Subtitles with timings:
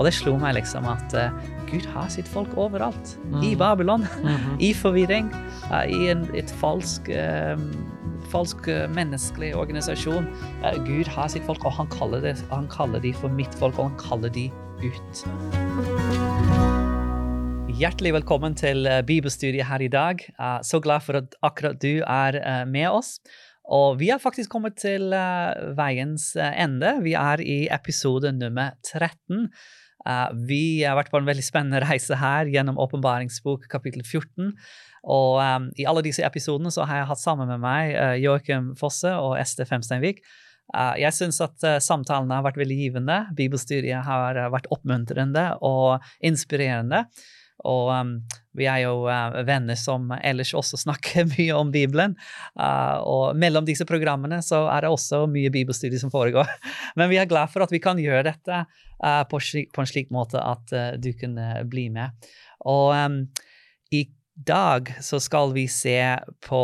[0.00, 1.28] Og det slo meg liksom at uh,
[1.68, 3.10] Gud har sitt folk overalt.
[3.28, 3.42] Mm.
[3.44, 4.54] I Babylon, Mhm.
[4.64, 5.26] i forvirring,
[5.92, 7.60] i en, et falsk uh,
[8.32, 10.24] falsk uh, menneskelig organisasjon.
[10.86, 13.90] Gud har sitt folk, og han kaller, det, han kaller de for mitt folk, og
[13.90, 14.46] han kaller de
[14.80, 15.20] ut.
[17.80, 20.24] Hjertelig velkommen til bibelstudiet her i dag.
[20.40, 23.18] Uh, så glad for at akkurat du er med oss.
[23.70, 26.96] Og vi har faktisk kommet til uh, veiens ende.
[27.04, 29.50] Vi er i episode nummer 13.
[30.08, 34.54] Uh, vi har vært på en veldig spennende reise her gjennom Åpenbaringsbok kapittel 14.
[35.08, 38.72] Og um, i alle disse episodene så har jeg hatt sammen med meg uh, Joakim
[38.80, 40.22] Fosse og Ester Femsteinvik.
[40.70, 43.18] Uh, jeg syns at uh, samtalene har vært veldig givende.
[43.36, 47.06] Bibelstudiet har vært oppmuntrende og inspirerende.
[47.68, 48.12] Og um,
[48.56, 52.16] vi er jo uh, venner som ellers også snakker mye om Bibelen.
[52.58, 56.48] Uh, og mellom disse programmene så er det også mye bibelstudier som foregår.
[56.98, 59.90] Men vi er glad for at vi kan gjøre dette uh, på, slik, på en
[59.90, 61.36] slik måte at du kan
[61.70, 62.32] bli med.
[62.68, 63.22] Og um,
[63.94, 64.06] i
[64.40, 65.98] dag så skal vi se
[66.46, 66.60] på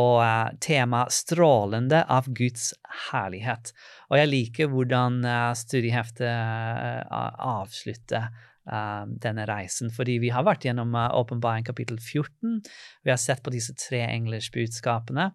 [0.64, 2.70] temaet 'strålende av Guds
[3.10, 3.74] herlighet'.
[4.08, 5.18] Og jeg liker hvordan
[5.58, 8.30] studieheftet avslutter
[8.66, 12.60] denne reisen, fordi vi har vært gjennom åpenbaring kapittel 14.
[13.06, 15.30] Vi har sett på disse tre englers budskapene.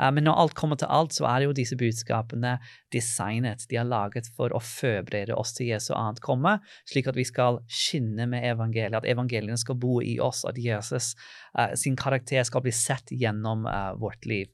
[0.00, 2.56] Uh, men når alt kommer til alt, så er jo disse budskapene
[2.94, 3.66] designet.
[3.70, 6.56] De er laget for å forberede oss til Jesu annet komme,
[6.88, 11.12] slik at vi skal skinne med evangeliet, at evangeliene skal bo i oss, at Jesus
[11.58, 14.48] uh, sin karakter skal bli sett gjennom uh, vårt liv.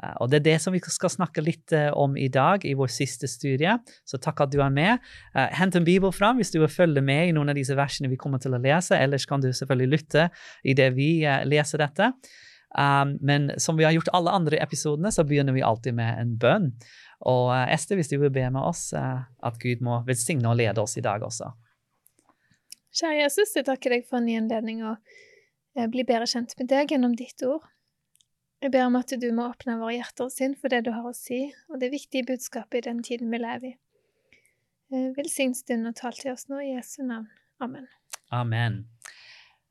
[0.00, 2.74] Uh, og Det er det som vi skal snakke litt uh, om i dag i
[2.78, 3.76] vår siste studie.
[4.08, 5.00] Så takk at du er med.
[5.36, 8.10] Uh, hent en bibel fram hvis du vil følge med i noen av disse versene
[8.12, 8.98] vi kommer til å lese.
[8.98, 10.28] Ellers kan du selvfølgelig lytte
[10.64, 11.10] i det vi
[11.48, 12.12] leser dette.
[13.26, 16.68] Men som vi har gjort alle andre episodene, så begynner vi alltid med en bønn.
[17.26, 20.94] Og Ester, hvis du vil be med oss, at Gud må velsigne og lede oss
[21.00, 21.50] i dag også.
[22.90, 26.70] Kjære Jesus, jeg takker deg for en ny anledning å eh, bli bedre kjent med
[26.72, 27.62] deg gjennom ditt ord.
[28.60, 31.06] Jeg ber om at du må åpne våre hjerter og sinn for det du har
[31.08, 33.76] å si, og det viktige budskapet i den tiden vi lever i.
[34.92, 37.30] Eh, Velsign stunden og tal til oss nå i Jesu navn.
[37.64, 37.88] Amen.
[38.36, 38.82] Amen.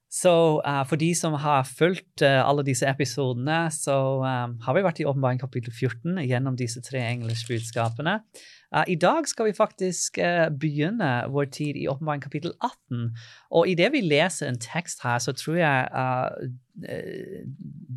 [0.10, 0.32] Så
[0.66, 3.94] uh, for de som har fulgt uh, alle disse episodene, så
[4.26, 8.16] um, har vi vært i åpenbaring kapittel 14 gjennom disse tre engelske budskapene.
[8.74, 10.18] Uh, I dag skal vi faktisk
[10.58, 13.14] begynne vår tid i åpenbaring kapittel 18.
[13.54, 15.78] Og idet vi leser en tekst her, så tror jeg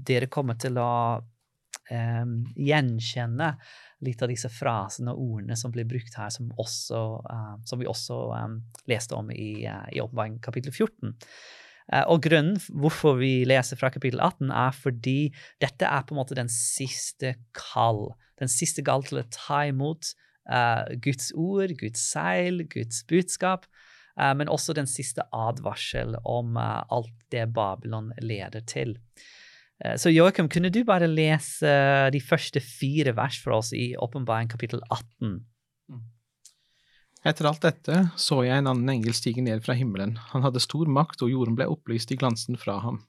[0.02, 3.54] dere kommer til å um, gjenkjenne
[4.02, 7.00] litt av disse frasene og ordene som blir brukt her, som, også,
[7.68, 8.56] som vi også um,
[8.90, 11.14] leste om i, i åpenbaring kapittel 14.
[11.90, 15.18] Uh, og grunnen hvorfor vi leser fra kapittel 18, er fordi
[15.62, 18.12] dette er på en måte den siste kall.
[18.40, 20.14] Den siste kall til å ta imot
[20.50, 23.68] uh, Guds ord, Guds seil, Guds budskap.
[24.18, 28.98] Uh, men også den siste advarsel om alt det Babylon leder til.
[29.98, 31.70] Så Joakim, kunne du bare lese
[32.14, 35.40] de første fire vers for oss i åpenbaring kapittel 18?
[37.26, 40.16] Etter alt dette så jeg en annen engel stige ned fra himmelen.
[40.32, 43.00] Han hadde stor makt, og jorden ble opplyst i glansen fra ham.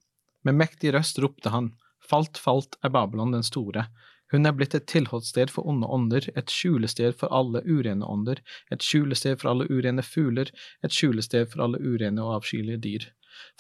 [0.46, 1.72] Med mektig røst ropte han,
[2.04, 3.88] Falt, falt er Babylon den store.
[4.34, 8.42] Hun er blitt et tilholdssted for onde ånder, et skjulested for alle urene ånder,
[8.74, 10.50] et skjulested for alle urene fugler,
[10.84, 13.06] et skjulested for alle urene og avskyelige dyr.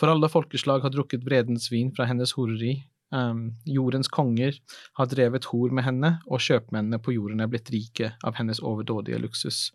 [0.02, 2.82] For alle folkeslag har drukket vredens vin fra hennes horeri,
[3.14, 4.56] Um, jordens konger
[4.98, 9.20] har drevet hor med henne, og kjøpmennene på jorden er blitt rike av hennes overdådige
[9.22, 9.68] luksus.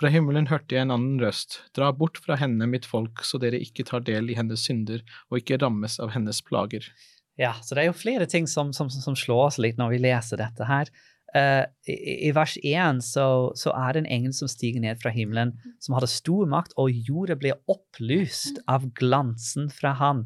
[0.00, 3.60] Fra himmelen hørte jeg en annen røst, dra bort fra henne, mitt folk, så dere
[3.60, 6.88] ikke tar del i hennes synder og ikke rammes av hennes plager.
[7.36, 10.02] Ja, så det er jo flere ting som, som, som slår oss litt når vi
[10.06, 10.88] leser dette her.
[11.36, 13.28] Uh, i, I vers 1 så,
[13.58, 15.52] så, er det en engel som stiger ned fra himmelen,
[15.84, 20.24] som hadde stor makt, og jorda ble opplyst av glansen fra han.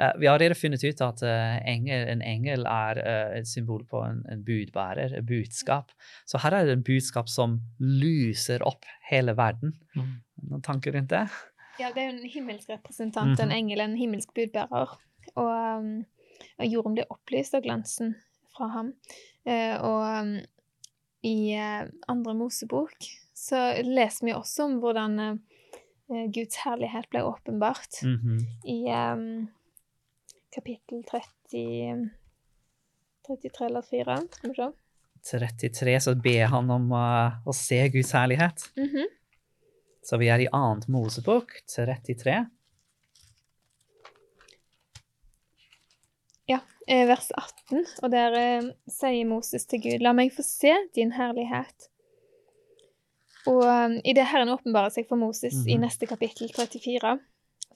[0.00, 3.84] Uh, vi har allerede funnet ut at uh, engel, en engel er uh, et symbol
[3.86, 5.92] på en, en budbærer, et budskap.
[6.26, 9.76] Så her er det en budskap som lyser opp hele verden.
[9.94, 10.16] Mm.
[10.50, 11.28] Noen tanker rundt det?
[11.78, 14.98] Ja, det er jo en himmelsk representant, en engel, en himmelsk budbærer.
[15.38, 16.04] Og, um,
[16.58, 18.16] og jorden blir opplyst av glansen
[18.54, 18.92] fra ham.
[19.46, 20.36] og um,
[21.26, 25.40] i andre Mosebok så leser vi også om hvordan
[26.34, 28.02] Guds herlighet ble åpenbart.
[28.04, 28.38] Mm -hmm.
[28.70, 29.48] I um,
[30.54, 32.10] kapittel 30
[33.26, 34.16] 33 eller 4.
[34.30, 34.70] Skal vi se.
[35.30, 38.66] 33, så ber han om uh, å se Guds herlighet.
[38.76, 39.06] Mm -hmm.
[40.04, 42.46] Så vi er i annet Mosebok, 33.
[46.46, 50.74] Ja, eh, vers 18, og der eh, sier Moses til Gud, la meg få se
[50.94, 51.88] din herlighet.
[53.46, 55.80] Og um, i det Herren åpenbarer seg for Moses i Mhm.
[55.80, 57.18] neste kapittel 34,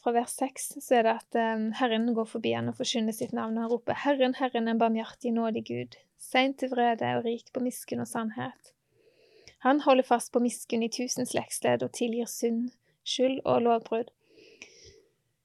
[0.02, 3.32] fra vers 6, så er det at um, Herren går forbi han og forkynner sitt
[3.36, 7.52] navn, og han roper 'Herren, Herren, en barmhjertig, nådig Gud, sein til vrede og rik
[7.52, 8.72] på miskunn og sannhet'.
[9.66, 12.70] Han holder fast på miskunn i tusen slektsledd og tilgir synd,
[13.04, 14.10] skyld og lovbrudd.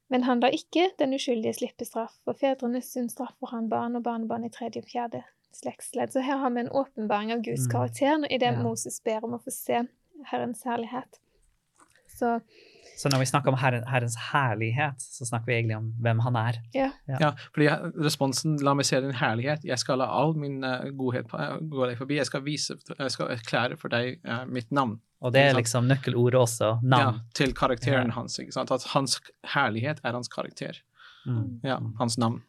[0.07, 4.03] Men han lar ikke den uskyldige slippe straff, for fedrenes synd straffer han barn og
[4.05, 5.23] barnebarn i tredje og fjerde
[5.57, 6.13] slektsledd.
[6.13, 7.71] Så her har vi en åpenbaring av Guds Mm.
[7.71, 9.87] karakter i det Moses ber om å få se
[10.25, 11.19] Herrens herlighet.
[12.23, 12.37] Så
[12.95, 16.35] Så når vi snakker om herren, Herrens herlighet, så snakker vi egentlig om hvem han
[16.37, 16.59] er.
[16.75, 20.91] Ja, fordi jeg- responsen 'la meg se din herlighet', jeg skal la all min eh,
[20.93, 24.45] godhet på- eh, gå deg forbi, jeg skal vise, jeg skal erklære for deg uh,
[24.45, 24.99] mitt navn.
[25.21, 26.79] Og det er liksom nøkkelordet også.
[26.83, 27.15] Navn.
[27.15, 28.13] Ja, til karakteren Ja.
[28.13, 28.37] hans.
[28.39, 28.71] Ikke sant?
[28.71, 29.19] At hans
[29.55, 30.77] herlighet er hans karakter.
[31.25, 31.59] Mm.
[31.63, 32.43] Ja, hans navn.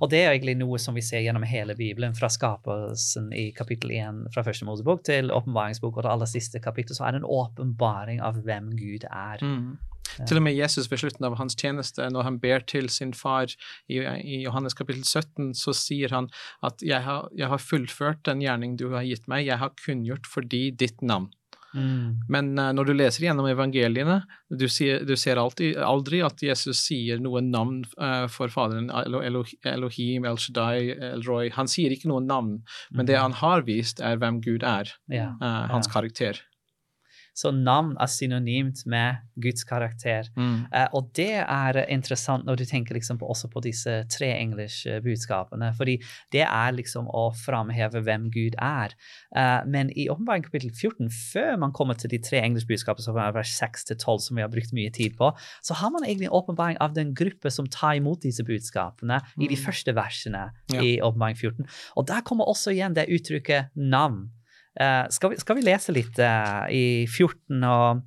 [0.00, 3.94] Og det er egentlig noe som vi ser gjennom hele Bibelen, fra skapelsen i kapittel
[3.94, 7.32] 1 fra første Mosebok til åpenbaringsbok og det aller siste kapittel, så er det en
[7.40, 9.42] åpenbaring av hvem Gud er.
[9.44, 9.74] Mm.
[10.18, 10.26] Ja.
[10.28, 13.48] Til og med Jesus ved slutten av hans tjeneste, når han ber til sin far
[13.88, 16.28] i, i Johannes kapittel 17, så sier han
[16.62, 20.28] at jeg har, jeg har fullført den gjerning du har gitt meg, jeg har kunngjort
[20.30, 21.32] fordi ditt navn.
[21.74, 22.22] Mm.
[22.30, 26.80] Men eh, når du leser gjennom evangeliene, du, ser, du ser alltid, aldri at Jesus
[26.86, 31.50] sier noe navn eh, for Faderen, Elo, Elo, Elohim, El Shaddai, El Roy.
[31.58, 32.60] Han sier ikke noe navn,
[32.94, 35.32] men det han har vist, er hvem Gud er, ja.
[35.34, 36.40] eh, hans karakter.
[37.34, 40.28] Så navn er synonymt med Guds karakter.
[40.38, 45.72] Eh, og det er interessant når du tenker liksom på, også på disse tre English-budskapene,
[45.76, 45.96] fordi
[46.32, 48.94] det er liksom å framheve hvem Gud er.
[49.34, 53.34] Uh, men i åpenbaring kapittel 14, før man kommer til de tre English-budskapene, som er
[53.34, 55.32] vers 6 til 12, som vi har brukt mye tid på,
[55.64, 59.48] så har man egentlig en åpenbaring av den gruppe som tar imot disse budskapene i
[59.48, 59.64] de Mm.
[59.64, 60.80] første versene Ja.
[60.82, 61.66] i åpenbaring 14.
[61.96, 64.30] Og der kommer også igjen det uttrykket navn.
[64.80, 68.06] Eh, skal, vi, skal vi lese litt eh, i 14 og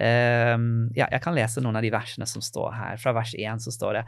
[0.00, 3.00] Um, Ja, jeg kan lese noen av de versene som står her.
[3.00, 4.04] Fra vers 1 så står det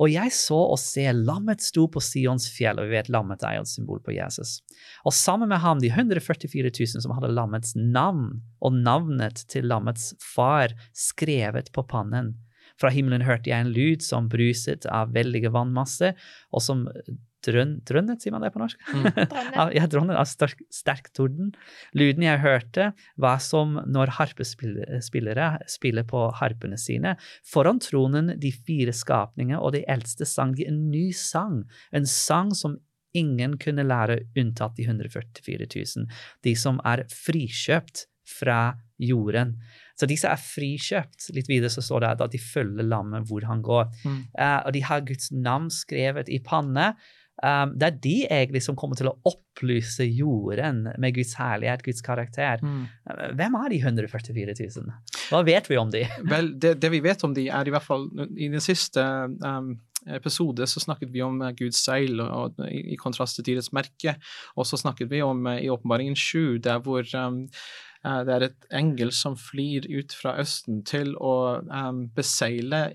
[0.00, 3.58] Og jeg så og se lammet sto på Sions fjell, og vi vet lammet er
[3.58, 4.60] jo et symbol på Jesus.
[5.04, 10.14] Og sammen med ham de 144 000 som hadde lammets navn, og navnet til lammets
[10.20, 12.34] far skrevet på pannen.
[12.80, 16.16] Fra himmelen hørte jeg en lyd som bruset av veldige vannmasser,
[16.52, 16.86] og som
[17.46, 18.80] drøn, drønnet, sier man det på norsk?
[18.94, 19.06] Mm.
[19.76, 21.52] Ja, drønnet, av sterk, sterk torden.
[21.96, 22.90] Lyden jeg hørte,
[23.20, 27.16] var som når harpespillere spiller på harpene sine.
[27.46, 31.64] Foran tronen de fire skapninger, og de eldste sang de en ny sang.
[31.96, 32.78] En sang som
[33.16, 36.06] ingen kunne lære unntatt de 144 000.
[36.46, 38.60] De som er frikjøpt fra
[39.00, 39.56] jorden.
[39.98, 41.30] Så disse er frikjøpt.
[41.36, 43.88] Litt videre så står det at de følger lammet hvor han går.
[44.04, 44.20] Mm.
[44.36, 46.92] Uh, og de har Guds navn skrevet i panne.
[47.40, 52.04] Um, det er de egentlig som kommer til å opplyse jorden med Guds herlighet, Guds
[52.04, 52.60] karakter.
[52.60, 52.82] Mm.
[53.08, 54.90] Eh, Hvem er de 144 000?
[55.30, 56.04] Hva vet vi om de?
[56.32, 59.72] Vel, det, det vi vet om de er i hvert fall I den siste um,
[60.08, 63.72] episode så snakket vi om eh, Guds seil, og, og, i, i kontrast til dyrets
[63.76, 64.18] merke.
[64.56, 67.46] Og så snakket vi om eh, i Åpenbaringen 7, der hvor um,
[68.24, 72.94] det er et engel som flyr ut fra Østen til å um, beseile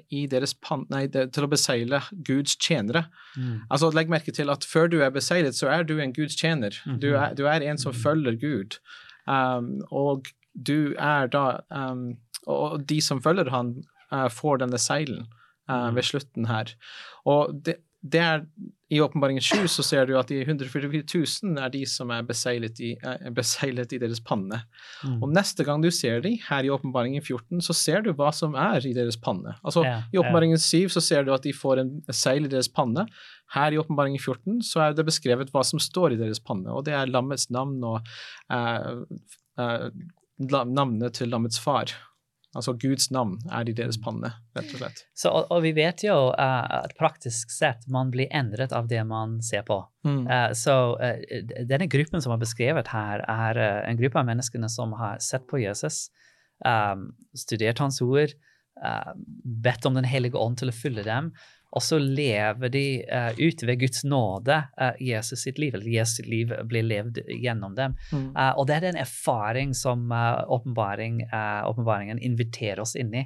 [0.89, 3.05] nei, til å beseile Guds tjenere.
[3.69, 6.71] Altså, Legg merke til at før du er beseilet, så er du en Guds tjener.
[6.85, 7.21] du, Mhm.
[7.23, 8.79] er, du er en som følger Gud.
[9.27, 12.17] Um, og du er da um,
[12.47, 15.25] Og de som følger han, uh, får denne seilen
[15.69, 15.95] uh, Mhm.
[15.95, 16.65] ved slutten her.
[17.25, 18.43] Og det, det er
[18.93, 22.77] I Åpenbaringen 7 så ser du at de 144 000 er de som er beseilet
[22.85, 24.59] i, er beseglet i deres panne.
[25.01, 25.17] Mm.
[25.25, 28.53] Og neste gang du ser de her i Åpenbaringen 14, så ser du hva som
[28.53, 29.55] er i deres panne.
[29.63, 32.69] Altså, Ja, I Åpenbaringen 7 så ser du at de får en seil i deres
[32.69, 33.07] panne.
[33.55, 36.85] Her i Åpenbaringen 14 så er det beskrevet hva som står i deres panne, og
[36.85, 38.05] det er lammets navn og
[38.53, 39.01] uh,
[39.57, 39.89] uh,
[40.37, 41.93] navnet til lammets far.
[42.55, 45.01] Altså Guds navn er i deres panne, rett og slett.
[45.17, 49.01] Så, og, og vi vet jo uh, at praktisk sett man blir endret av det
[49.07, 49.81] man ser på.
[50.07, 50.23] Mm.
[50.29, 51.19] Uh, så uh,
[51.67, 55.59] denne gruppen som er beskrevet her, er en gruppe av menneskene som har sett på
[55.65, 56.07] Jesus,
[56.65, 58.35] um, studert hans ord,
[59.63, 61.29] bedt om Den hellige ånd til å fylle dem,
[61.75, 66.21] og så lever de uh, ut ved Guds nåde uh, Jesus sitt liv, eller Jesus
[66.21, 67.97] sitt liv blir levd gjennom dem.
[68.11, 68.29] Mm.
[68.31, 73.25] Uh, og det er den erfaring som åpenbaringen uh, eh, inviterer oss inn i.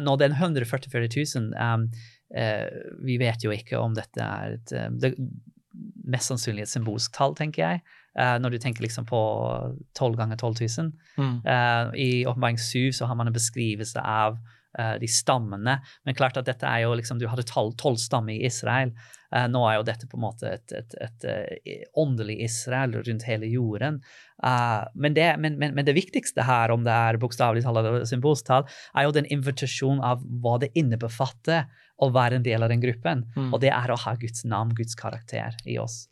[0.00, 1.90] nå den 144 000 um,
[2.34, 2.66] eh,
[3.02, 5.14] Vi vet jo ikke om dette er et eh, det,
[6.10, 7.82] Mest sannsynlig et symbolsk tall, tenker jeg.
[8.18, 9.20] Uh, når du tenker liksom på
[9.94, 10.88] 12 ganger 12 000.
[11.14, 11.36] Mm.
[11.46, 14.58] Uh, I åpenbaring 7 så har man en beskrivelse av eh,
[15.00, 15.78] de stammene.
[16.06, 18.92] Men klart at dette er jo liksom, du hadde tolv stammer i Israel.
[19.34, 21.26] Eh, nå er jo dette på en måte et, et, et,
[21.62, 24.00] et åndelig Israel rundt hele jorden.
[24.40, 28.48] Men det, men, men, men, det, viktigste her, om det er bokstavelig talt eller symbolsk
[28.48, 31.68] talt, er jo den invitasjonen av hva det innebefatter
[32.00, 33.26] å være en del av den gruppen.
[33.36, 33.50] Mm.
[33.52, 36.06] Og det er å ha Guds navn, Guds karakter, i oss.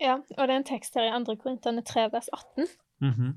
[0.00, 1.36] Ja, og det er en tekst her i 2.
[1.42, 2.66] Korintene 3, vers 18.
[3.02, 3.32] Mm -hmm.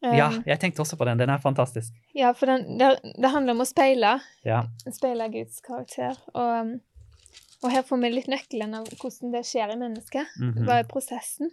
[0.00, 1.18] Ja, jeg tenkte også på den.
[1.18, 1.94] Den er fantastisk.
[2.14, 4.18] Ja, for den, det, det, handler om å speile.
[4.46, 4.62] Ja.
[4.94, 6.18] Speile Guds karakter.
[6.38, 6.76] Og,
[7.62, 10.36] og, her får vi litt nøkkelen av hvordan det skjer i mennesket.
[10.38, 10.68] Mm -hmm.
[10.68, 11.50] Hva er prosessen?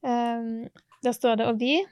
[0.00, 0.68] Um,
[1.02, 1.86] der står det Og vi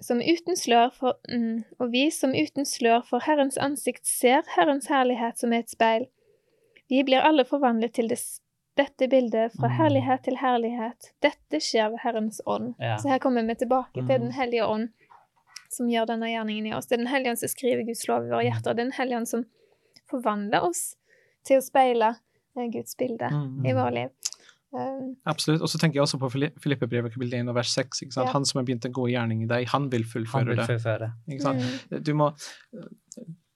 [0.00, 4.86] som uten slør for, mm, og vi som uten slør for Herrens ansikt ser Herrens
[4.86, 6.06] herlighet som er et speil.
[6.88, 8.18] Vi blir alle forvandlet til det
[8.78, 9.74] dette bildet fra mm.
[9.78, 11.10] herlighet til herlighet.
[11.24, 12.72] Dette skjer ved Herrens ånd.
[12.78, 12.96] Ja.
[13.02, 14.36] Så her kommer vi tilbake til Den mm.
[14.38, 14.88] hellige ånd,
[15.74, 16.86] som gjør denne gjerningen i oss.
[16.86, 18.50] Det er Den hellige ånd som skriver Guds lov i våre mm.
[18.52, 18.70] hjerter.
[18.70, 19.44] Det er Den hellige ånd som
[20.08, 20.84] forvandler oss
[21.48, 23.66] til å speile eh, Guds bilde mm.
[23.66, 24.14] i våre liv.
[24.68, 25.62] Um, Absolutt.
[25.64, 28.04] Og så tenker jeg også på Filippe-brevet kapittel 1 og vers 6.
[28.12, 28.28] Ja.
[28.34, 31.10] Han som har begynt en god gjerning i deg, han vil fullføre han vil fullføre.
[31.26, 31.44] det.
[31.48, 32.02] Mm.
[32.04, 32.30] Du må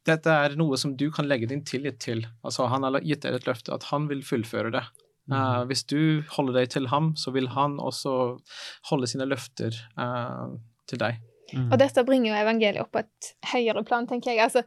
[0.08, 2.24] dette er noe som du kan legge din tillit til.
[2.42, 4.82] Altså, han har gitt deg et løfte at han vil fullføre det.
[5.30, 8.14] Uh, hvis du holder deg til ham, så vil han også
[8.90, 10.56] holde sine løfter uh,
[10.90, 11.20] til deg.
[11.52, 11.68] Mm.
[11.68, 14.42] Og dette bringer jo evangeliet opp på et høyere plan, tenker jeg.
[14.44, 14.62] Altså,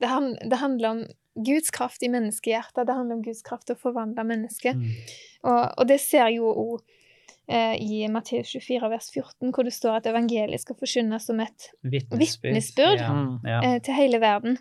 [0.00, 1.02] det, han, det, handler om
[1.46, 2.86] Guds kraft i menneskehjertet.
[2.88, 4.80] Det handler om Guds kraft til å forvandle mennesket.
[4.80, 5.12] Mm.
[5.44, 10.00] Og, og, det ser jo òg uh, i Matteus 24, vers 14, hvor det står
[10.00, 13.14] at evangeliet skal forkynnes som et vitnesbyrd ja.
[13.46, 13.62] ja.
[13.62, 14.58] eh, til hele verden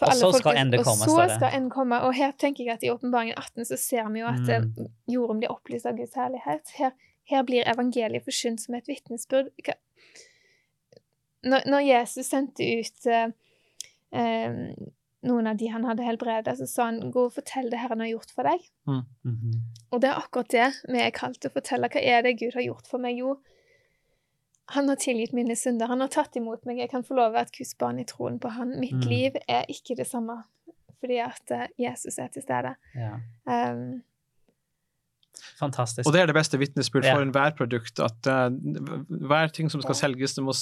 [0.00, 1.06] og så skal enden komme.
[1.08, 1.36] Og det.
[1.38, 2.00] skal komme.
[2.04, 4.90] Og her tenker jeg at i Åpenbaringen 18 så ser vi jo at eh, mm.
[5.08, 6.74] jorden blir opplyst av Guds herlighet.
[6.76, 6.92] Her,
[7.30, 9.48] her blir evangeliet forsynt som et vitnesbyrd.
[11.46, 13.30] Når, når, Jesus sendte ut uh,
[14.10, 14.60] um,
[15.26, 18.12] noen av de han hadde helbredet, så sa han 'gå og fortell det Herren har
[18.12, 18.68] gjort for deg'.
[18.86, 19.02] Mm.
[19.24, 19.60] Mm -hmm.
[19.90, 21.88] Og det er akkurat det vi er kalt til å fortelle.
[21.88, 23.16] Hva er det Gud har gjort for meg?
[23.16, 23.38] Jo,
[24.74, 25.86] han har tilgitt mine synder.
[25.86, 26.80] Han har tatt imot meg.
[26.82, 28.74] Jeg kan få lov å være et Guds barn i troen på han.
[28.82, 29.06] Mitt mm.
[29.10, 30.42] liv er ikke det samme
[30.96, 32.72] fordi at uh, Jesus er til stede.
[32.96, 33.18] Ja.
[33.44, 34.00] Um,
[35.60, 36.08] Fantastisk.
[36.08, 37.26] Og det er det beste vitnesbyrd for ja.
[37.26, 38.00] enhver produkt.
[38.02, 38.48] At uh,
[39.28, 40.54] hver ting som skal selges, de må,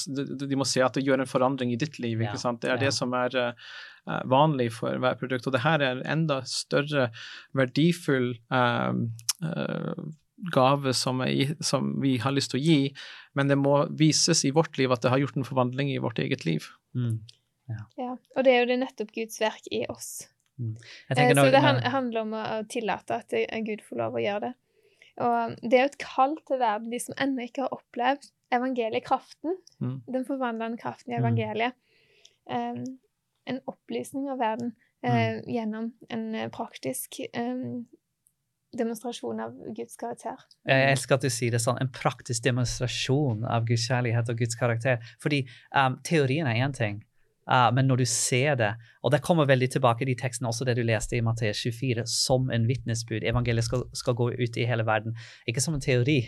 [0.42, 2.20] de må, se at det gjør en forandring i ditt liv.
[2.26, 2.60] ikke sant?
[2.62, 2.82] Det er ja.
[2.88, 5.48] det som er uh, vanlig for hver produkt.
[5.48, 7.08] Og det her er enda større
[7.56, 8.92] verdifull uh,
[10.54, 12.78] gave som, er, som, vi har lyst til å gi,
[13.38, 16.18] men det må vises i vårt liv at det har gjort en forvandling i vårt
[16.22, 16.66] eget liv.
[16.96, 17.20] Mm.
[17.70, 17.80] Ja.
[18.00, 18.10] ja.
[18.36, 20.26] Og det er jo det nettopp Guds verk i oss.
[20.58, 20.74] Mm.
[21.10, 23.34] Eh, så det handler om å tillate at
[23.66, 24.54] Gud får lov å gjøre det.
[25.24, 29.56] Og det er jo et kall til verden, de som ennå ikke har opplevd evangeliekraften,
[29.82, 29.98] mm.
[30.10, 31.20] den forvandlende kraften i mm.
[31.22, 31.76] evangeliet.
[32.44, 32.98] Um,
[33.48, 34.74] en opplysning av verden
[35.06, 37.84] uh, gjennom en uh, praktisk um,
[38.78, 40.44] demonstrasjon av Guds karakter.
[40.68, 44.58] Jeg elsker at du sier det sånn, en praktisk demonstrasjon av Guds kjærlighet og Guds
[44.60, 45.02] karakter.
[45.22, 47.00] Fordi um, teorien er én ting,
[47.50, 48.72] uh, men når du ser det
[49.04, 52.06] Og det kommer veldig tilbake i de tekstene, også det du leste i Matteus 24,
[52.08, 53.26] som en vitnesbyrd.
[53.28, 55.12] Evangeliet skal, skal, gå ut i hele verden.
[55.46, 56.22] Ikke som en teori,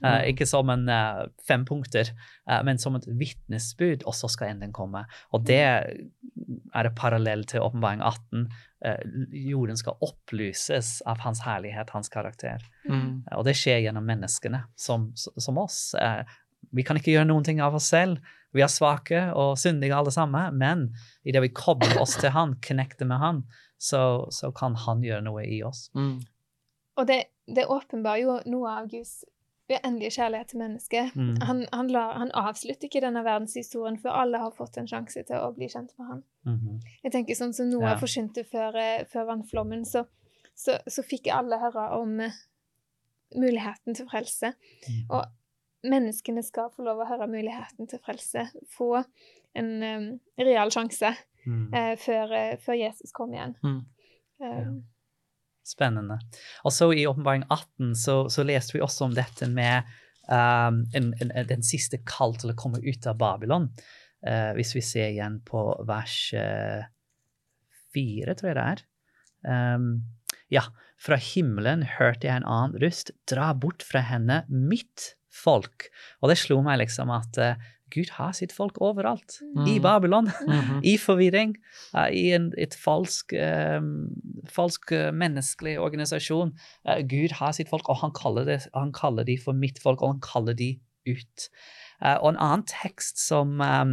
[0.00, 2.14] uh, ikke som en uh, fem punkter,
[2.48, 5.04] uh, men som et vitnesbyrd, og så skal enden komme.
[5.36, 8.73] Og det er det parallell til åpenbaring 18 Eh,
[9.32, 12.62] jorden skal opplyses av hans herlighet, hans karakter.
[12.88, 13.24] Mm.
[13.24, 15.94] Eh, og det skjer gjennom menneskene, som, som oss.
[15.98, 16.22] Eh,
[16.74, 18.22] vi kan ikke gjøre noen ting av oss selv.
[18.54, 20.86] Vi er svake og syndige alle sammen, men
[21.26, 23.42] idet vi kobler oss til han, connecter med han,
[23.78, 25.88] så, så kan han gjøre noe i oss.
[25.98, 26.20] Mm.
[26.94, 29.24] Og det, det åpenbarer jo noe av Guds
[29.72, 31.14] uendelige kjærlighet til mennesket.
[31.16, 31.36] Mm.
[31.40, 35.52] Han, han, han, avslutter ikke denne verdenshistorien før alle har fått en sjanse til å
[35.56, 36.24] bli kjent med ham.
[36.44, 36.80] Mm -hmm.
[37.04, 37.96] Jeg tenker sånn som Noah ja.
[37.96, 40.04] forkynte før, eh, før vannflommen, så,
[40.54, 42.32] så, så, fikk alle høre om uh,
[43.36, 44.52] muligheten til frelse.
[44.88, 45.10] Mm.
[45.10, 45.24] Og
[45.82, 48.46] menneskene skal få lov å høre muligheten til frelse.
[48.76, 49.02] Få
[49.54, 53.56] en um, real sjanse uh, før, uh, før, Jesus kom igjen.
[54.40, 54.84] Um.
[55.64, 56.18] Spennende.
[56.68, 59.88] Og så i Åpenbaring 18 så, så, leste vi også om dette med
[60.28, 63.70] um, en, en, den siste kall til å komme ut av Babylon.
[64.24, 66.84] Uh, hvis vi ser igjen på vers uh,
[67.94, 68.84] fire, tror jeg det er.
[69.44, 69.88] Um,
[70.52, 70.66] ja,
[71.00, 75.88] fra himmelen hørte jeg en annen røst, dra bort fra henne mitt folk.
[76.22, 79.38] Og det slo meg liksom at uh, Gud har sitt folk overalt.
[79.54, 79.66] Mm.
[79.70, 80.80] I Babylon, mm -hmm.
[80.92, 81.56] i forvirring,
[81.94, 84.08] uh, i en et falsk, um,
[84.46, 86.52] falsk uh, menneskelig organisasjon.
[86.88, 90.02] Uh, Gud har sitt folk, og han kaller, det, han kaller de for mitt folk,
[90.02, 91.48] og han kaller de ut.
[92.02, 93.92] Uh, og en annen tekst som um,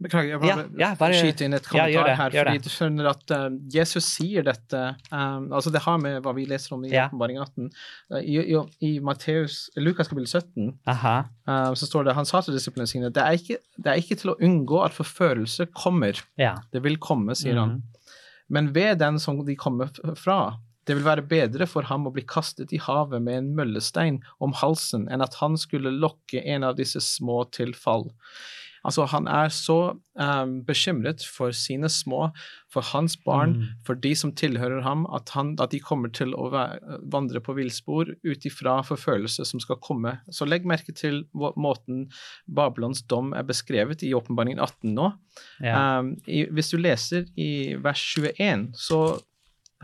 [0.00, 2.36] Beklager, jeg bare, ja, bare- skyter inn et kommentar ja, det, her.
[2.38, 6.46] fordi du skjønner at uh, Jesus sier dette um, altså Det har med hva vi
[6.48, 7.04] leser om i Ja.
[7.10, 7.68] Åpenbaring 18.
[8.14, 12.56] Uh, I, i, i Matteus, Lukas kapittel 17 uh, så står det Han sa til
[12.56, 16.16] disiplene sine det er, ikke, det er ikke til å unngå at forførelse kommer.
[16.40, 16.54] Ja.
[16.72, 17.76] Det vil komme, sier han.
[17.76, 17.92] Mhm.
[18.48, 20.54] Men ved den som de kommer fra,
[20.86, 24.54] det vil være bedre for ham å bli kastet i havet med en møllestein om
[24.60, 28.10] halsen enn at han skulle lokke en av disse små til fall.
[28.86, 32.28] Altså, han er så um, bekymret for sine små,
[32.70, 33.64] for hans barn, Mm.
[33.82, 36.46] for de som tilhører ham, at, han, at de kommer til å
[37.10, 40.20] vandre på villspor ut ifra forfølelse som skal komme.
[40.30, 42.12] Så legg merke til måten
[42.46, 45.10] Babylons dom er beskrevet i Åpenbaringen 18 nå.
[45.58, 45.98] Ja.
[45.98, 49.18] Um, i, hvis du leser i vers 21, så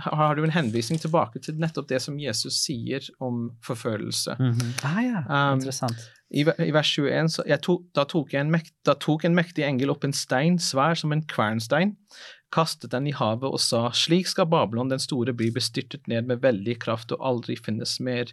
[0.00, 4.36] har du en henvisning tilbake til nettopp det som Jesus sier om forfølelse.
[4.38, 4.72] -hmm.
[4.84, 5.52] ah, ja.
[5.52, 6.10] Um, Interessant.
[6.30, 9.34] I, I vers 21 så jeg tok, da, tok jeg en mekt, da tok en
[9.34, 11.96] mektig engel opp en stein, svær som en kvernstein,
[12.52, 16.26] kastet den i havet og sa, slik skal Babylon den store by bli styrtet ned
[16.26, 18.24] med veldig kraft og aldri finnes mer.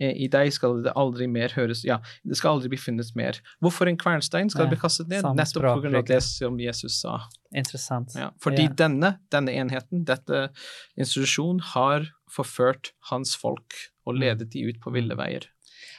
[0.00, 3.38] Eh, I deg skal det aldri mer høres Ja, det skal aldri bli funnet mer.
[3.62, 5.22] Hvorfor en kvernstein skal Ja, bli kastet ned?
[5.36, 7.18] Nettopp av det som Jesus sa.
[7.54, 8.14] Interessant.
[8.16, 8.72] Ja, fordi Ja.
[8.72, 10.48] denne, denne enheten, dette
[10.96, 13.74] institusjonen, har forført hans folk
[14.06, 15.46] og ledet de ut på ville veier.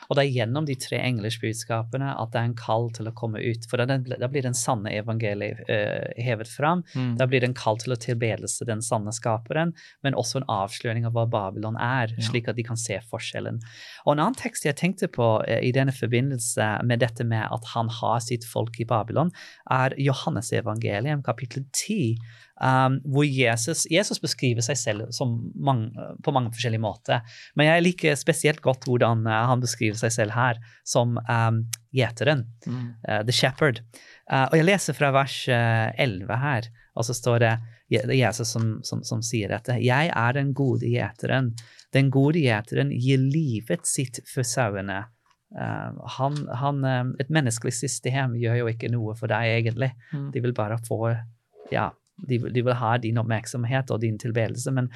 [0.09, 3.13] Og det er gjennom de tre englers budskapene at det er en kall til å
[3.15, 3.67] komme ut.
[3.69, 6.83] For da, da blir den sanne evangeliet uh, hevet fram.
[6.95, 7.15] Mm.
[7.19, 9.73] Da blir det en kall til å tilbedelse den sanne skaperen,
[10.05, 12.27] men også en avsløring av hva Babylon er, Ja.
[12.29, 13.61] slik at de kan se forskjellen.
[14.05, 17.73] Og en annen tekst jeg tenkte på uh, i denne forbindelse med dette med at
[17.73, 19.31] han har sitt folk i Babylon,
[19.71, 22.17] er Johannes evangelium, kapittel 10.
[22.63, 25.89] Um, hvor Jesus, Jesus beskriver seg selv som mange,
[26.23, 27.37] på mange forskjellige måter.
[27.59, 31.57] Men jeg liker spesielt godt hvordan eh, han beskriver seg selv her, som um,
[31.91, 32.45] gjeteren.
[32.63, 32.85] Mm.
[33.03, 33.81] uh, the shepherd.
[34.31, 37.51] Uh, og jeg leser fra vers uh, 11 her, og så står det
[37.91, 39.75] Jesus som, som, som sier dette.
[39.83, 41.51] Jeg er den gode gjeteren.
[41.91, 45.01] Den gode gjeteren gir livet sitt for sauene.
[45.51, 46.79] Uh, han, han,
[47.19, 49.91] et menneskelig system gjør jo ikke noe for deg, egentlig.
[50.13, 50.29] Mm.
[50.31, 51.01] De vil bare få
[51.71, 51.89] Ja,
[52.27, 54.89] de, de vil ha din oppmerksomhet og din tilbedelse, men,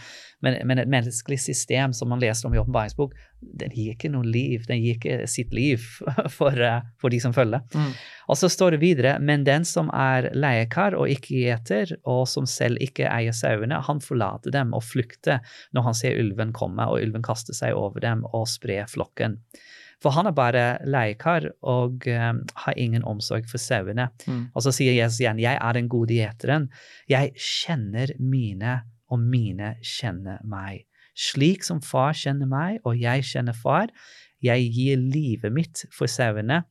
[0.45, 3.15] men, men et menneskelig system som man leser om i åpenbaringsbok,
[3.61, 4.65] den gir ikke noe liv.
[4.69, 5.83] Den gir ikke sitt liv
[6.37, 7.63] for, uh, for de som følger.
[7.75, 7.93] Mm.
[8.27, 12.47] Og så står det videre, men den som er leiekar og ikke gjeter, og som
[12.49, 15.43] selv ikke eier sauene, han forlater dem og flykter
[15.75, 19.39] når han ser ulven komme, og ulven kaster seg over dem og sprer flokken.
[20.03, 24.09] For han er bare leiekar og um, har ingen omsorg for sauene.
[24.27, 24.43] Mm.
[24.53, 26.67] Og så sier Jesus igjen, jeg er den gode gjeteren.
[27.09, 30.85] Jeg kjenner mine, og mine kjenner meg.
[31.17, 33.89] Slik som far kjenner meg, og jeg kjenner far,
[34.43, 36.61] jeg gir livet mitt for sauene.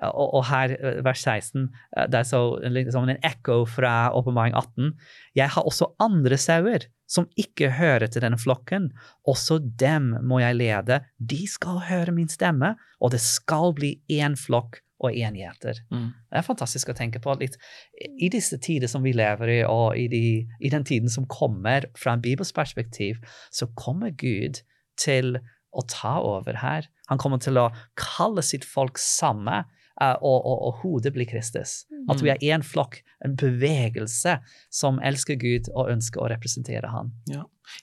[0.00, 1.66] Og, og her, eh, vers 16,
[1.96, 2.40] eh, det er så,
[2.72, 4.94] liksom en ekko fra Åpenbaring 18.
[5.36, 8.90] Jeg har også andre sauer som ikke hører til denne flokken.
[9.28, 11.00] Også dem må jeg lede.
[11.18, 15.80] De skal høre min stemme, og det skal bli én flokk og én gjeter.
[15.90, 16.10] Mm.
[16.28, 17.34] Det er fantastisk å tenke på.
[17.40, 17.56] Litt,
[17.96, 20.24] I disse tider som vi lever i, og i, de,
[20.60, 24.62] i den tiden som kommer, fra en bibelsk perspektiv, så kommer Gud
[25.00, 26.88] til å ta over her.
[27.10, 29.64] Han kommer til å kalle sitt folk samme,
[30.00, 31.84] og, og, og hodet blir Kristus.
[32.10, 34.38] At vi er én flokk, en bevegelse
[34.72, 37.12] som elsker Gud og ønsker å representere han.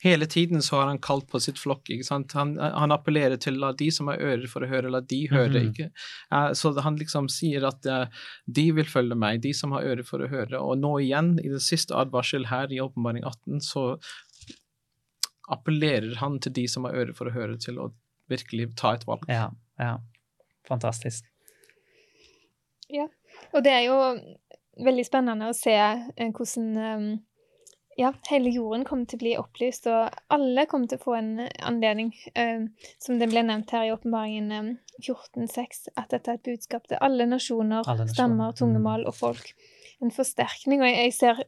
[0.02, 1.90] Hele tiden så har han kalt på sitt flokk.
[1.94, 2.34] ikke sant?
[2.36, 5.62] Han, han appellerer til la de som har ører for å høre, la de høre.
[5.62, 5.70] Mhm.
[5.72, 5.90] ikke?
[6.34, 10.08] Uh, så han liksom sier at uh, de vil følge meg, de som har ører
[10.08, 10.60] for å høre.
[10.60, 13.88] Og nå igjen, i den siste advarsel her i Åpenbaring 18, så
[15.54, 17.92] appellerer han til de som har ører for å høre, til å
[18.28, 19.24] virkelig ta et valg.
[19.32, 19.50] Ja,
[19.80, 19.98] ja.
[20.68, 21.24] Fantastisk.
[23.54, 23.98] Og det er jo
[24.86, 27.08] veldig spennende å se eh, hvordan eh,
[27.98, 31.32] ja, hele jorden kommer til å bli opplyst, og alle kommer til å få en
[31.66, 32.68] anledning, eh,
[33.02, 34.70] som det ble nevnt her i åpenbaringen eh,
[35.02, 38.58] 14.6, at dette er et budskap til alle nasjoner, Alle nasjoner, stammer, mm.
[38.62, 39.54] tungemål og folk.
[40.02, 40.84] En forsterkning.
[40.86, 41.42] Og jeg, ser,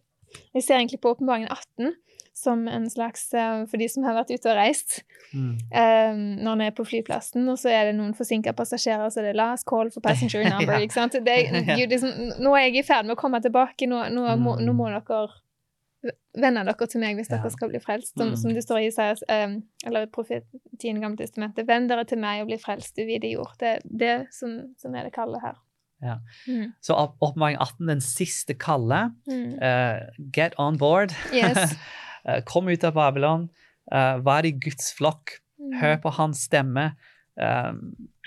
[0.57, 1.93] jeg ser egentlig på åpenbaringen 18
[2.39, 5.01] som en slags eh, For de som har vært ute og reist,
[5.35, 9.33] eh, når en er på flyplassen, og så er det noen forsinka passasjerer, så det
[9.33, 10.77] er last call for passenger number.
[10.79, 10.85] Ja.
[10.87, 11.13] ikke sant?
[11.25, 11.37] Det,
[11.93, 13.87] liksom, nå er jeg i ferd med å komme tilbake.
[13.91, 14.65] Nå, nå, må, Mm.
[14.69, 15.27] nå må dere
[16.39, 17.37] vende dere til meg hvis Ja.
[17.41, 18.13] dere skal bli frelst.
[18.17, 18.35] Som, Mm.
[18.37, 21.67] som det står i Isaias, um, eller profetien i Gamle testamentet.
[21.67, 23.51] Vend dere til meg og bli frelst, du vide jord.
[23.59, 25.57] Det er det som, som er det kallet her.
[26.01, 26.15] Ja.
[26.47, 26.71] Mm.
[26.81, 29.11] Så opp- åpenbaring 18, den siste kallet.
[29.27, 29.59] Mm.
[29.61, 29.99] Uh,
[30.31, 31.11] get on board.
[31.33, 31.75] Yes.
[32.25, 33.49] Eh, Kom ut av Babylon.
[33.91, 35.39] eh, vær i Guds flokk.
[35.59, 35.79] Mm.
[35.81, 36.95] Hør på hans stemme.
[37.41, 37.71] eh,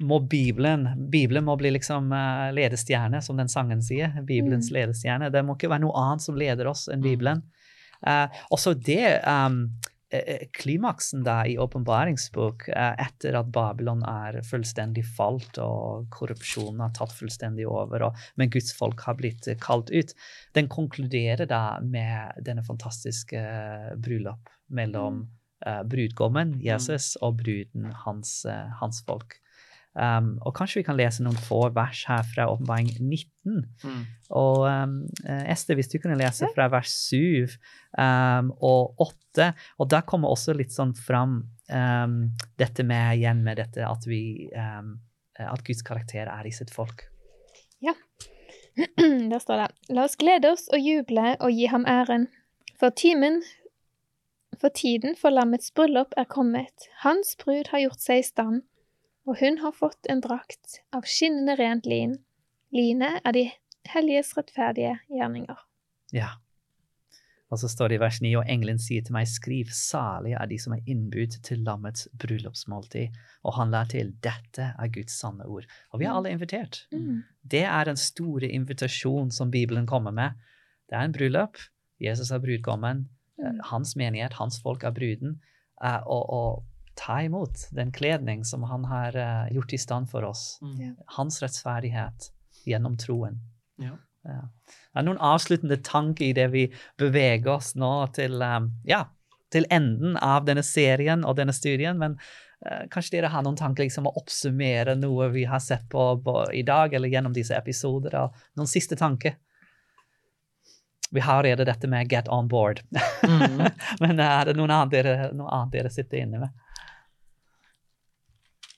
[0.03, 2.09] må Bibelen Bibelen må bli liksom
[2.55, 4.09] ledestjerne, som den sangen sier.
[4.25, 4.75] Bibelens Mm.
[4.77, 5.31] ledestjerne.
[5.31, 7.03] Det må ikke være noe annet som leder oss enn Mm.
[7.03, 7.43] Bibelen.
[8.51, 9.71] Også det um,
[10.53, 17.15] klimaksen da i åpenbaringsbok, eh, etter at Babylon er fullstendig falt og korrupsjonen har tatt
[17.17, 20.15] fullstendig over, og, men Guds folk har blitt eh, kalt ut,
[20.57, 25.25] den konkluderer da med denne fantastiske eh, bryllup mellom
[25.67, 29.39] eh, brudgommen, Jesus, og bruden, hans, eh, hans folk.
[29.93, 33.59] Um, og kanskje vi kan lese noen få vers her fra åpenbaring 19.
[33.85, 34.03] Mm.
[34.33, 34.95] Og um,
[35.29, 37.53] eh, Ester, hvis du kunne lese fra vers 7
[38.01, 42.19] um, og 8, og da kommer også litt sånn fram um,
[42.61, 44.95] dette med igjen med dette at vi um,
[45.41, 47.07] at Guds karakter er i sitt folk.
[47.83, 47.95] Ja.
[48.97, 52.29] Der står det La oss glede oss og juble og gi ham æren.
[52.81, 53.43] For timen
[54.61, 56.89] For tiden for lammets bryllup er kommet.
[57.03, 58.63] Hans brud har gjort seg i stand,
[59.29, 62.17] og hun har fått en drakt av skinnende rent lin.
[62.75, 63.45] Line er de
[63.93, 65.59] helliges rettferdige gjerninger.
[66.15, 66.37] Ja.
[67.53, 70.49] Og så står det i vers 9, og engelen sier til meg, skriv, salig er
[70.49, 73.13] de som er innbudt til lammets bryllupsmåltid.
[73.45, 75.67] Og han la til, dette er Guds sanne ord.
[75.93, 76.87] Og vi er alle invitert.
[76.95, 77.21] Mm.
[77.45, 80.41] Det er den store invitasjonen som Bibelen kommer med.
[80.89, 81.61] Det er en bryllup.
[82.01, 83.05] Jesus er brudgommen.
[83.37, 83.61] Mm.
[83.69, 85.37] Hans menighet, hans folk er bruden.
[85.85, 90.25] Eh, Og, og ta imot den kledning som han har uh, gjort i stand for
[90.25, 90.59] oss.
[90.63, 90.97] Mm.
[91.17, 92.33] Hans rettferdighet
[92.65, 93.41] gjennom troen.
[93.77, 93.97] Ja.
[94.25, 94.43] Ja.
[94.95, 96.67] Er noen avsluttende tanker i det vi
[97.01, 99.05] beveger oss nå til, um, ja,
[99.53, 101.99] til enden av denne serien og denne studien?
[101.99, 102.15] Men
[102.65, 106.37] eh, kanskje dere har noen tanker liksom å oppsummere noe vi har sett på, på
[106.55, 108.15] i dag eller gjennom disse episoder?
[108.21, 109.41] og Noen siste tanker?
[111.13, 112.81] Vi har allerede dette med 'get on board'.
[113.29, 113.67] Mm.
[114.01, 116.63] Men er det noen annet dere, noe annet dere sitter inne med?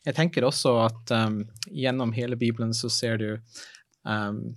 [0.05, 1.39] Jeg tenker også at um,
[1.73, 3.29] gjennom hele Bibelen så ser du
[4.05, 4.57] um,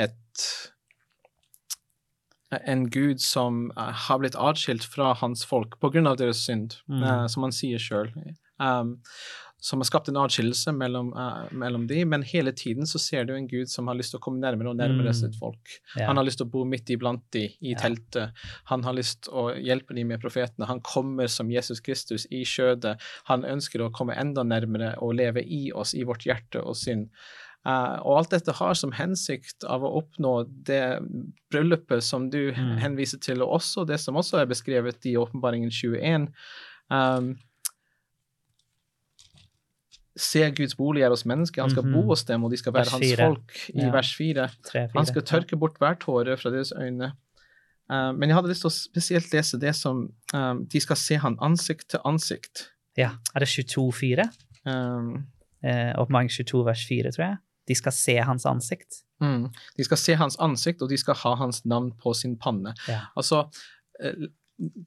[0.00, 0.46] et
[2.54, 7.02] en gud som uh, har blitt atskilt fra hans folk av deres synd, Mm.
[7.02, 8.12] uh, som han sier sjøl.
[8.62, 9.00] Um,
[9.64, 13.32] som har skapt en atskillelse mellom, uh, mellom de, men hele tiden så ser du
[13.32, 15.16] en gud som har lyst til å komme nærmere og nærmere Mm.
[15.16, 15.78] sitt folk.
[15.96, 16.08] Yeah.
[16.10, 17.80] Han har lyst til å bo midt iblant de i yeah.
[17.80, 18.34] teltet.
[18.68, 20.68] Han har lyst til å hjelpe de med profetene.
[20.68, 22.98] Han kommer som Jesus Kristus i skjødet.
[23.30, 27.08] Han ønsker å komme enda nærmere og leve i oss, i vårt hjerte og sinn.
[27.64, 30.34] Uh, og alt dette har som hensikt av å oppnå
[30.68, 31.00] det
[31.50, 32.76] bryllupet som du Mm.
[32.84, 36.28] henviser til, og også det som også er beskrevet i Åpenbaringen 21.
[36.90, 37.38] Um,
[40.16, 41.92] Se Guds bolig er hos mennesker, han skal Mhm.
[41.92, 43.90] bo hos dem, og de skal være hans folk, i Ja.
[43.90, 44.48] vers 4.
[44.64, 44.90] Tre, fire.
[44.96, 47.12] Han skal tørke bort hver tåre fra deres øyne.
[47.90, 51.16] Uh, men jeg hadde lyst til å spesielt lese det som um, De skal se
[51.16, 52.68] han ansikt til ansikt.
[52.96, 53.10] Ja.
[53.34, 54.28] Er det 22,4?
[54.66, 55.26] Um,
[55.66, 57.36] Eh, Oppmaring 22 vers 4, tror jeg.
[57.68, 59.02] De skal se hans ansikt.
[59.20, 59.48] mm,
[59.78, 62.74] de skal se hans ansikt, og de skal ha hans navn på sin panne.
[62.88, 63.00] Ja.
[63.16, 63.48] Altså
[64.02, 64.12] eh,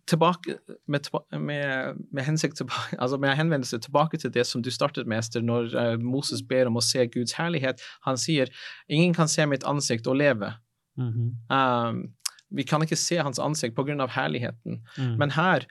[0.08, 2.62] tilbake med, med, med hensikt
[3.02, 6.70] altså med henvendelse tilbake til det som du startet med, Ester, når eh, Moses ber
[6.70, 7.82] om å se Guds herlighet.
[8.08, 8.48] Han sier
[8.90, 10.54] 'ingen kan se mitt ansikt og leve'.
[10.98, 11.36] Mhm.
[11.52, 12.14] Um,
[12.50, 14.08] vi kan ikke se hans ansikt pga.
[14.08, 14.82] herligheten.
[14.98, 15.18] Mm.
[15.18, 15.66] Men her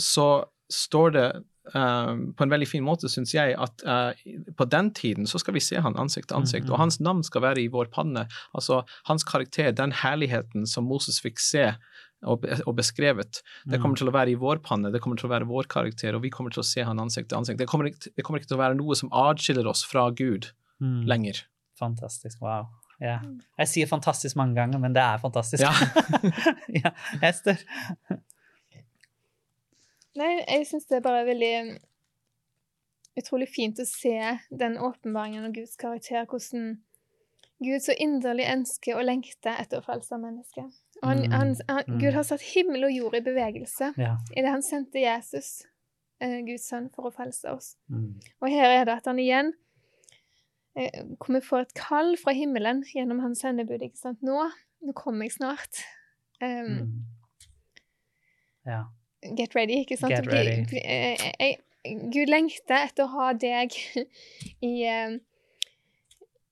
[0.00, 1.32] så står det
[1.74, 4.12] um, på en veldig fin måte, syns jeg, at uh,
[4.56, 6.72] på den tiden så skal vi se han ansikt til ansikt, Mhm.
[6.72, 8.26] og hans navn skal være i vår panne.
[8.54, 11.74] Altså hans karakter, den herligheten som Moses fikk se
[12.24, 13.82] og, og beskrevet, det Mm.
[13.82, 16.22] kommer til å være i vår panne, det kommer til å være vår karakter, og
[16.22, 17.58] vi kommer til å se han ansikt til ansikt.
[17.58, 20.52] Det kommer, ikke, det kommer ikke til å være noe som adskiller oss fra Gud
[20.80, 21.04] Mm.
[21.06, 21.44] lenger.
[21.78, 22.40] Fantastisk.
[22.42, 22.66] Wow.
[23.00, 23.18] Ja.
[23.22, 23.40] Mm.
[23.58, 25.62] Jeg sier fantastisk mange ganger, men det er fantastisk.
[25.62, 25.72] Ja.
[26.84, 26.90] ja.
[27.22, 27.58] Ester?
[30.14, 31.70] Nei, jeg syns det er bare veldig um,
[33.18, 34.14] utrolig fint å se
[34.54, 36.76] den åpenbaringen av Guds karakter, hvordan
[37.64, 40.70] Gud så inderlig ønsker og lengter etter å frelse mennesket.
[41.02, 41.98] Og han, Mm, han, han, mm.
[42.00, 44.16] Gud har satt himmel og jord i bevegelse Ja.
[44.36, 45.66] idet han sendte Jesus,
[46.20, 47.76] eh, Guds sønn, for å frelse oss.
[47.90, 48.14] Mm.
[48.40, 49.52] Og her er det at han igjen
[50.76, 53.82] eh, kommer vi et kall fra himmelen gjennom hans sendebud.
[53.82, 54.22] ikke sant?
[54.22, 54.50] Nå,
[54.82, 55.84] nå kommer jeg snart.
[56.42, 57.04] Um, Mm.
[58.66, 58.84] Ja.
[59.36, 60.14] Get ready, ikke sant?
[60.14, 60.64] Get ready.
[60.64, 61.56] bli- eh,
[62.12, 63.72] Gud lengter etter å ha deg
[64.62, 65.18] i, eh,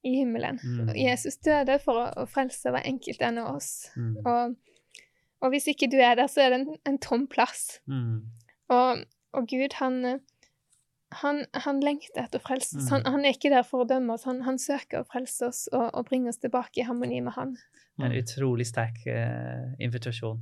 [0.02, 0.58] i himmelen.
[0.62, 0.92] Mm.
[0.98, 3.70] Jesus døde for å, frelse hver enkelt en av oss.
[3.96, 4.14] Mm.
[4.26, 4.54] Og,
[5.42, 7.80] og hvis ikke du er der, så er det en, en tom plass.
[7.90, 8.24] Mm.
[8.74, 9.02] Og,
[9.38, 10.20] og Gud, han,
[11.20, 12.88] han, han lengter etter å frelse oss.
[12.88, 12.92] Mm.
[12.96, 15.62] Han, han er ikke der for å dømme oss, han, han søker å frelse oss
[15.72, 17.54] og, og bringe oss tilbake i harmoni med han.
[18.02, 20.40] En utrolig sterk uh, invitasjon.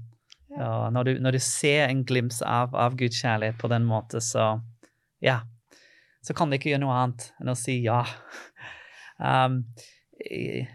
[0.50, 0.60] Ja.
[0.62, 4.22] Ja, når, du, når du ser en glimt av, av Guds kjærlighet på den måten,
[4.24, 4.56] så
[5.22, 5.42] ja.
[6.26, 8.00] så kan du ikke gjøre noe annet enn å si ja.
[9.20, 9.64] Um,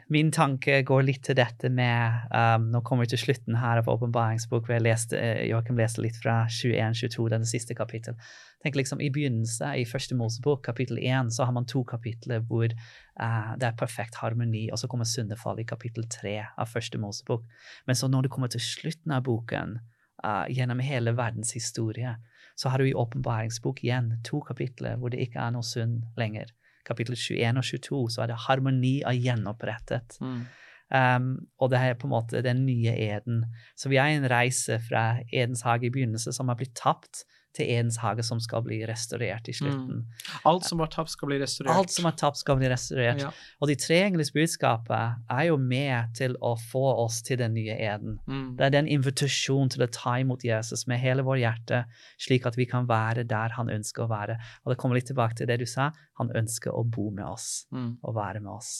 [0.10, 3.90] min tanke går litt til dette med um, Nå kommer vi til slutten her av
[3.92, 4.66] åpenbaringsbok.
[4.66, 8.18] hvor jeg leste, uh, Joakim leste litt fra 21-22, den siste kapittel.
[8.64, 12.66] Tenk liksom I begynnelsen, i første Mosebok, kapittel 1, så har man to kapitler hvor
[12.66, 17.46] uh, det er perfekt harmoni, og så kommer syndefallet i kapittel 3 av første Mosebok.
[17.86, 19.78] Men så når du kommer til slutten av boken,
[20.26, 22.18] uh, gjennom hele verdens historie,
[22.58, 26.50] så har du i åpenbaringsbok igjen to kapitler hvor det ikke er noe synd lenger
[26.86, 30.20] kapittel 21 og 22, så er det harmoni av gjenopprettet.
[30.22, 30.46] Mm.
[30.94, 33.42] Um, og det er på en måte den nye eden.
[33.78, 37.26] Så vi er i en reise fra Edens hage i begynnelse som har blitt tapt,
[37.56, 39.58] til ens hage som skal bli restaurert i mm.
[39.60, 40.02] slutten.
[40.02, 40.40] Mm.
[40.52, 41.76] Alt som var tapt, skal bli restaurert.
[41.76, 43.24] Alt som er tapt, skal bli restaurert.
[43.24, 43.32] Ja.
[43.62, 47.78] Og de tre engles budskapet er jo med til å få oss til den nye
[47.78, 48.20] eden.
[48.28, 48.48] Mm.
[48.60, 51.84] Det er den invitasjonen til å ta imot Jesus med hele vår hjerte,
[52.22, 54.40] slik at vi kan være der han ønsker å være.
[54.66, 57.66] Og det kommer litt tilbake til det du sa, han ønsker å bo med oss
[57.72, 57.92] mm.
[58.04, 58.74] og være med oss.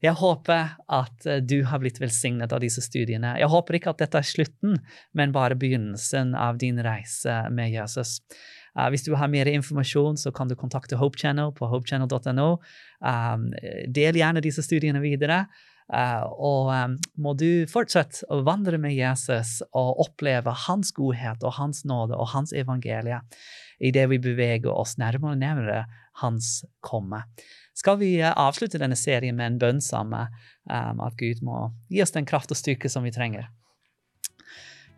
[0.00, 3.34] Jeg håper at eh, du har blitt velsignet av disse studiene.
[3.40, 4.78] Jeg håper ikke at dette er slutten,
[5.16, 8.18] men bare begynnelsen av din reise med Jesus.
[8.78, 12.50] Uh, hvis du har mer informasjon, så kan du kontakte Hope Channel på hopechannel.no.
[13.02, 13.50] Um,
[13.90, 15.44] del gjerne disse studiene videre.
[15.90, 21.56] Uh, og um, må du fortsette å vandre med Jesus og oppleve hans godhet og
[21.56, 23.18] hans nåde og hans evangelie
[23.82, 25.80] idet vi beveger oss nærmere og nærmere
[26.22, 27.24] hans komme
[27.80, 30.30] skal vi eh, avslutte denne serien med en bønn sammen,
[30.68, 33.48] um, at Gud må gi oss den kraft og styrke som vi trenger.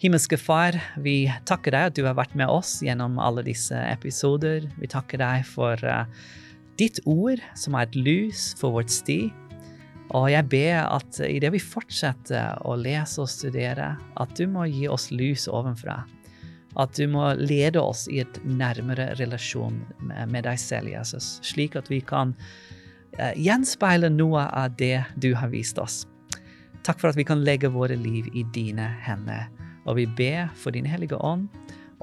[0.02, 4.66] Himmelske Far, vi takker deg at du har vært med oss gjennom alle disse episoder.
[4.80, 6.08] Vi takker deg for uh,
[6.80, 9.28] ditt ord, som er et lys for vårt sti.
[10.10, 14.88] Og jeg ber at idet vi fortsetter å lese og studere, at du må gi
[14.90, 16.02] oss lys ovenfra.
[16.80, 21.90] At du må lede oss i et nærmere relasjon med deg selv, Jesus, slik at
[21.92, 22.34] vi kan
[23.18, 26.02] uh, gjenspeile noe av det du har vist oss.
[26.82, 29.46] Takk for at vi kan legge våre liv i dine hender.
[29.86, 31.48] Og vi ber for Din hellige ånd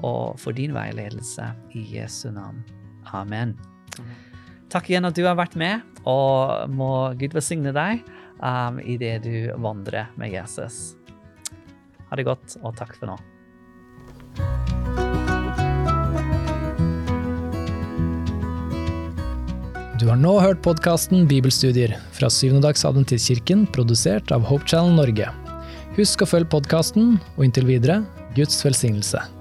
[0.00, 2.64] og for din veiledelse i Jesu navn.
[3.12, 3.58] Amen.
[4.70, 8.04] Takk igjen at du har vært med, og må Gud velsigne deg
[8.38, 10.94] um, i det du vandrer med Jesus.
[12.10, 13.18] Ha det godt, og takk for nå.
[20.00, 25.28] Du har nå hørt podkasten Bibelstudier fra Syvendedagsadventistkirken, produsert av Hope Channel Norge.
[25.98, 28.00] Husk å følge podkasten, og inntil videre
[28.38, 29.39] Guds velsignelse.